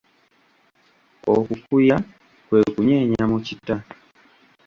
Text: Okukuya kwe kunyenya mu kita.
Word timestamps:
Okukuya 1.35 1.97
kwe 2.47 2.59
kunyenya 2.71 3.23
mu 3.31 3.37
kita. 3.47 3.75